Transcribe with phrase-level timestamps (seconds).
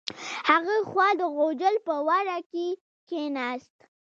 [0.49, 2.67] هغې خوا د غوجل په وره کې
[3.09, 3.77] کیناست.